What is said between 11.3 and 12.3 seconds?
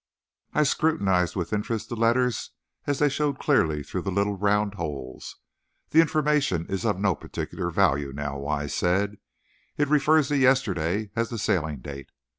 sailing date.